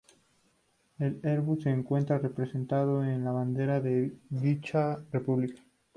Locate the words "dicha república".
4.31-5.61